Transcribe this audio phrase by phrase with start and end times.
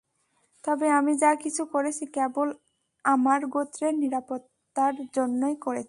[0.63, 2.47] তবে আমি যা কিছু করেছি কেবল
[3.05, 5.79] আমার গোত্রের নিরাপত্তার জন্যই করেছি।